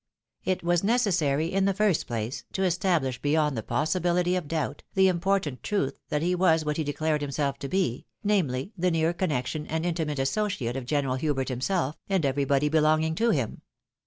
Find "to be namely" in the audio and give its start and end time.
7.59-8.71